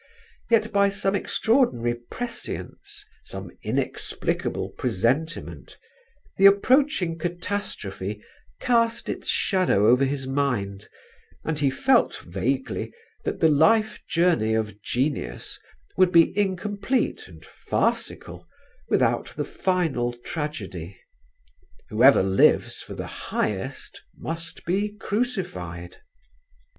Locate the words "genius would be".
14.81-16.35